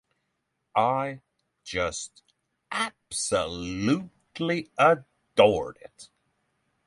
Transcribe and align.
I 0.75 1.19
just 1.63 2.23
absolutely 2.71 4.71
adored 4.75 5.77
it. 5.79 6.09